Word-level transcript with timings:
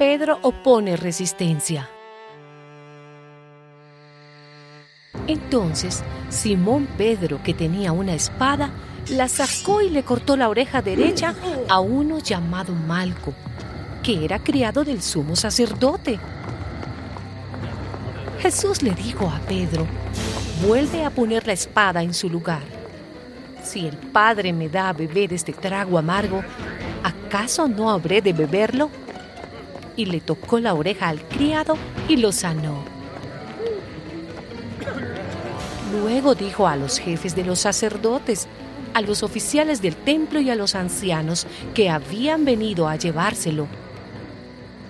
Pedro 0.00 0.38
opone 0.40 0.96
resistencia. 0.96 1.86
Entonces, 5.26 6.02
Simón 6.30 6.88
Pedro, 6.96 7.42
que 7.42 7.52
tenía 7.52 7.92
una 7.92 8.14
espada, 8.14 8.70
la 9.10 9.28
sacó 9.28 9.82
y 9.82 9.90
le 9.90 10.02
cortó 10.02 10.38
la 10.38 10.48
oreja 10.48 10.80
derecha 10.80 11.34
a 11.68 11.80
uno 11.80 12.18
llamado 12.18 12.72
Malco, 12.72 13.34
que 14.02 14.24
era 14.24 14.38
criado 14.38 14.84
del 14.84 15.02
sumo 15.02 15.36
sacerdote. 15.36 16.18
Jesús 18.38 18.82
le 18.82 18.92
dijo 18.92 19.28
a 19.28 19.38
Pedro, 19.40 19.86
vuelve 20.66 21.04
a 21.04 21.10
poner 21.10 21.46
la 21.46 21.52
espada 21.52 22.02
en 22.02 22.14
su 22.14 22.30
lugar. 22.30 22.62
Si 23.62 23.86
el 23.86 23.98
Padre 23.98 24.54
me 24.54 24.70
da 24.70 24.88
a 24.88 24.94
beber 24.94 25.34
este 25.34 25.52
trago 25.52 25.98
amargo, 25.98 26.42
¿acaso 27.02 27.68
no 27.68 27.90
habré 27.90 28.22
de 28.22 28.32
beberlo? 28.32 28.88
Y 30.00 30.06
le 30.06 30.22
tocó 30.22 30.58
la 30.60 30.72
oreja 30.72 31.10
al 31.10 31.20
criado 31.28 31.76
y 32.08 32.16
lo 32.16 32.32
sanó. 32.32 32.82
Luego 35.92 36.34
dijo 36.34 36.66
a 36.66 36.74
los 36.74 36.98
jefes 36.98 37.36
de 37.36 37.44
los 37.44 37.58
sacerdotes, 37.58 38.48
a 38.94 39.02
los 39.02 39.22
oficiales 39.22 39.82
del 39.82 39.94
templo 39.94 40.40
y 40.40 40.48
a 40.48 40.54
los 40.54 40.74
ancianos 40.74 41.46
que 41.74 41.90
habían 41.90 42.46
venido 42.46 42.88
a 42.88 42.96
llevárselo. 42.96 43.66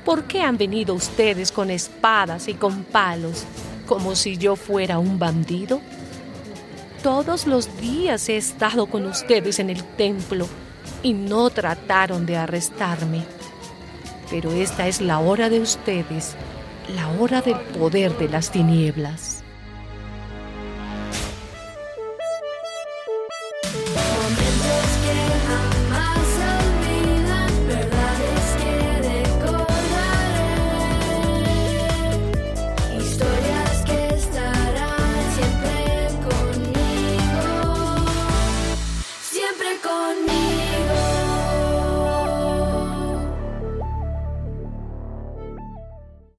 ¿Por 0.05 0.29
qué 0.29 0.43
han 0.43 0.57
venido 0.57 0.95
ustedes 0.95 1.51
con 1.51 1.71
espadas 1.71 2.47
y 2.47 2.55
con 2.55 2.85
palos, 2.85 3.47
como 3.89 4.15
si 4.15 4.37
yo 4.37 4.55
fuera 4.55 5.01
un 5.01 5.19
bandido? 5.19 5.81
Todos 7.03 7.49
los 7.49 7.81
días 7.81 8.29
he 8.29 8.37
estado 8.37 8.87
con 8.87 9.07
ustedes 9.07 9.59
en 9.59 9.71
el 9.71 9.83
templo 9.83 10.47
y 11.03 11.15
no 11.15 11.51
trataron 11.51 12.27
de 12.27 12.37
arrestarme. 12.37 13.40
Pero 14.31 14.53
esta 14.53 14.87
es 14.87 15.01
la 15.01 15.19
hora 15.19 15.49
de 15.49 15.61
ustedes, 15.61 16.37
la 16.95 17.09
hora 17.21 17.41
del 17.41 17.59
poder 17.79 18.17
de 18.17 18.29
las 18.29 18.51
tinieblas. 18.51 19.43